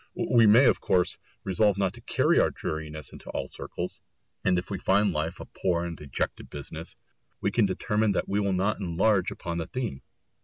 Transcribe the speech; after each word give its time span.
We 0.15 0.47
may 0.47 0.65
of 0.65 0.81
course 0.81 1.19
resolve 1.43 1.77
not 1.77 1.93
to 1.93 2.01
carry 2.01 2.39
our 2.39 2.49
dreariness 2.49 3.13
into 3.13 3.29
all 3.29 3.45
circles, 3.47 4.01
and 4.43 4.57
if 4.57 4.71
we 4.71 4.79
find 4.79 5.13
life 5.13 5.39
a 5.39 5.45
poor 5.45 5.85
and 5.85 5.95
dejected 5.95 6.49
business, 6.49 6.95
we 7.39 7.51
can 7.51 7.67
determine 7.67 8.11
that 8.13 8.27
we 8.27 8.39
will 8.39 8.51
not 8.53 8.79
enlarge 8.79 9.29
upon 9.29 9.59
the 9.59 9.67
theme. 9.67 10.01